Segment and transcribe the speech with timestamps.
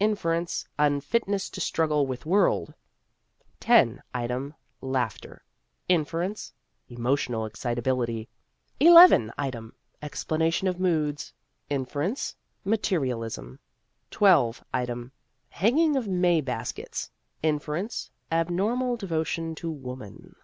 [0.00, 2.74] Inference: Unfitness to struggle with world.
[3.64, 4.00] X.
[4.12, 5.44] Item: Laughter.
[5.88, 6.52] Inference:
[6.88, 8.28] Emotional excitability.
[8.82, 8.88] XI.
[9.38, 11.32] Item: Explanation of moods.
[11.70, 13.60] Inference: Materialism.
[14.12, 14.54] XII.
[14.74, 15.12] Item:
[15.50, 17.12] Hanging of May baskets.
[17.44, 20.34] Inference: Abnormal devotion to woman.